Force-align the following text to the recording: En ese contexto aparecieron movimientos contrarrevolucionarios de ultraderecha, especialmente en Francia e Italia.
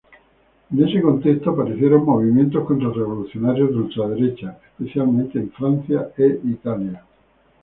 En 0.71 0.83
ese 0.83 0.99
contexto 0.99 1.51
aparecieron 1.51 2.03
movimientos 2.03 2.65
contrarrevolucionarios 2.65 3.69
de 3.69 3.75
ultraderecha, 3.75 4.57
especialmente 4.71 5.37
en 5.37 5.51
Francia 5.51 6.09
e 6.17 6.39
Italia. 6.43 7.05